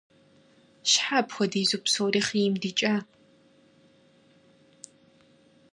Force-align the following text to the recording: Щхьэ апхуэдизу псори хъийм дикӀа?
Щхьэ 0.89 1.13
апхуэдизу 1.19 1.81
псори 1.83 2.21
хъийм 2.27 2.53
дикӀа? 2.61 2.95